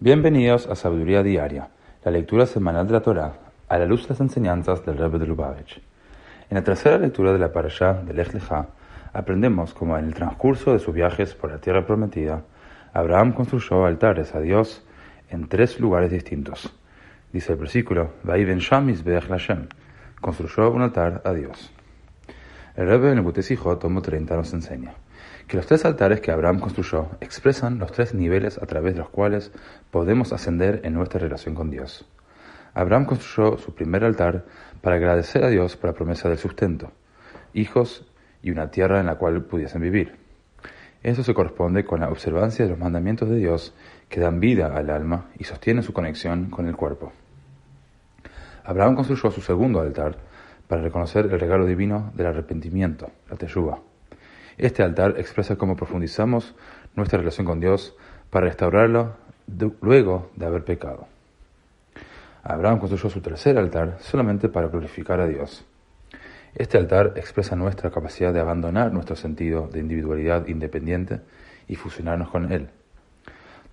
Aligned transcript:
Bienvenidos 0.00 0.68
a 0.68 0.76
Sabiduría 0.76 1.24
Diaria, 1.24 1.70
la 2.04 2.12
lectura 2.12 2.46
semanal 2.46 2.86
de 2.86 2.92
la 2.92 3.00
Torá, 3.00 3.32
a 3.68 3.78
la 3.78 3.84
luz 3.84 4.02
de 4.02 4.10
las 4.10 4.20
enseñanzas 4.20 4.86
del 4.86 4.96
Rebbe 4.96 5.18
de 5.18 5.26
Lubavitch. 5.26 5.82
En 6.48 6.54
la 6.54 6.62
tercera 6.62 6.98
lectura 6.98 7.32
de 7.32 7.40
la 7.40 7.50
Parashá 7.50 7.94
de 7.94 8.14
Lech 8.14 8.32
Lecha, 8.32 8.68
aprendemos 9.12 9.74
cómo 9.74 9.98
en 9.98 10.04
el 10.04 10.14
transcurso 10.14 10.72
de 10.72 10.78
sus 10.78 10.94
viajes 10.94 11.34
por 11.34 11.50
la 11.50 11.58
tierra 11.58 11.84
prometida, 11.84 12.44
Abraham 12.92 13.32
construyó 13.32 13.86
altares 13.86 14.36
a 14.36 14.40
Dios 14.40 14.86
en 15.30 15.48
tres 15.48 15.80
lugares 15.80 16.12
distintos. 16.12 16.72
Dice 17.32 17.54
el 17.54 17.58
versículo, 17.58 18.12
ben 18.22 18.58
Sham 18.60 18.94
Lashem, 19.04 19.66
construyó 20.20 20.70
un 20.70 20.82
altar 20.82 21.22
a 21.24 21.32
Dios. 21.32 21.72
El 22.76 22.86
Rebbe 22.86 23.10
en 23.10 23.18
el 23.18 23.24
Butesijot, 23.24 23.80
tomo 23.80 24.00
30, 24.00 24.36
nos 24.36 24.52
enseña 24.52 24.94
que 25.46 25.56
los 25.56 25.66
tres 25.66 25.84
altares 25.84 26.20
que 26.20 26.30
Abraham 26.30 26.60
construyó 26.60 27.08
expresan 27.20 27.78
los 27.78 27.92
tres 27.92 28.14
niveles 28.14 28.58
a 28.58 28.66
través 28.66 28.94
de 28.94 29.00
los 29.00 29.08
cuales 29.08 29.52
podemos 29.90 30.32
ascender 30.32 30.80
en 30.84 30.94
nuestra 30.94 31.20
relación 31.20 31.54
con 31.54 31.70
Dios. 31.70 32.06
Abraham 32.74 33.06
construyó 33.06 33.58
su 33.58 33.74
primer 33.74 34.04
altar 34.04 34.44
para 34.82 34.96
agradecer 34.96 35.44
a 35.44 35.48
Dios 35.48 35.76
por 35.76 35.90
la 35.90 35.96
promesa 35.96 36.28
del 36.28 36.38
sustento, 36.38 36.92
hijos 37.54 38.06
y 38.42 38.50
una 38.50 38.70
tierra 38.70 39.00
en 39.00 39.06
la 39.06 39.16
cual 39.16 39.42
pudiesen 39.42 39.82
vivir. 39.82 40.16
Eso 41.02 41.22
se 41.22 41.34
corresponde 41.34 41.84
con 41.84 42.00
la 42.00 42.08
observancia 42.08 42.64
de 42.64 42.70
los 42.70 42.78
mandamientos 42.78 43.28
de 43.28 43.36
Dios 43.36 43.74
que 44.08 44.20
dan 44.20 44.40
vida 44.40 44.76
al 44.76 44.90
alma 44.90 45.26
y 45.38 45.44
sostienen 45.44 45.82
su 45.82 45.92
conexión 45.92 46.50
con 46.50 46.66
el 46.66 46.76
cuerpo. 46.76 47.12
Abraham 48.64 48.96
construyó 48.96 49.30
su 49.30 49.40
segundo 49.40 49.80
altar 49.80 50.18
para 50.66 50.82
reconocer 50.82 51.26
el 51.26 51.40
regalo 51.40 51.66
divino 51.66 52.12
del 52.14 52.26
arrepentimiento, 52.26 53.10
la 53.30 53.36
teyuba. 53.36 53.80
Este 54.58 54.82
altar 54.82 55.14
expresa 55.18 55.54
cómo 55.54 55.76
profundizamos 55.76 56.56
nuestra 56.96 57.18
relación 57.20 57.46
con 57.46 57.60
Dios 57.60 57.94
para 58.28 58.46
restaurarlo 58.46 59.14
luego 59.80 60.32
de 60.34 60.46
haber 60.46 60.64
pecado. 60.64 61.06
Abraham 62.42 62.80
construyó 62.80 63.08
su 63.08 63.20
tercer 63.20 63.56
altar 63.56 63.98
solamente 64.00 64.48
para 64.48 64.66
glorificar 64.66 65.20
a 65.20 65.28
Dios. 65.28 65.64
Este 66.56 66.76
altar 66.76 67.12
expresa 67.14 67.54
nuestra 67.54 67.90
capacidad 67.92 68.32
de 68.32 68.40
abandonar 68.40 68.92
nuestro 68.92 69.14
sentido 69.14 69.68
de 69.68 69.78
individualidad 69.78 70.48
independiente 70.48 71.20
y 71.68 71.76
fusionarnos 71.76 72.28
con 72.28 72.50
Él. 72.50 72.68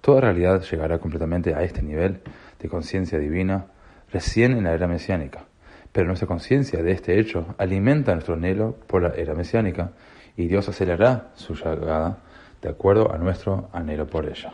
Toda 0.01 0.21
realidad 0.21 0.61
llegará 0.61 0.99
completamente 0.99 1.55
a 1.55 1.63
este 1.63 1.81
nivel 1.81 2.21
de 2.59 2.69
conciencia 2.69 3.17
divina 3.17 3.65
recién 4.11 4.51
en 4.51 4.65
la 4.65 4.73
era 4.73 4.87
mesiánica, 4.87 5.45
pero 5.91 6.05
nuestra 6.05 6.27
conciencia 6.27 6.83
de 6.83 6.91
este 6.91 7.19
hecho 7.19 7.55
alimenta 7.57 8.13
nuestro 8.13 8.35
anhelo 8.35 8.75
por 8.85 9.01
la 9.01 9.15
era 9.15 9.33
mesiánica 9.33 9.93
y 10.37 10.47
Dios 10.47 10.67
acelerará 10.69 11.31
su 11.35 11.55
llegada 11.55 12.17
de 12.61 12.69
acuerdo 12.69 13.13
a 13.13 13.17
nuestro 13.17 13.69
anhelo 13.73 14.07
por 14.07 14.25
ella. 14.25 14.53